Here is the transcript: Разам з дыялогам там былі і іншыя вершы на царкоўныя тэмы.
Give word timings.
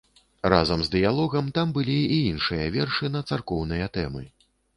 Разам 0.51 0.79
з 0.87 0.91
дыялогам 0.95 1.51
там 1.57 1.73
былі 1.75 1.99
і 2.15 2.17
іншыя 2.31 2.65
вершы 2.77 3.11
на 3.19 3.23
царкоўныя 3.31 3.93
тэмы. 4.01 4.25